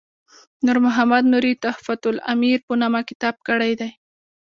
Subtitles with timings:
[0.65, 3.89] نور محمد نوري تحفة الامیر په نامه کتاب کړی دی.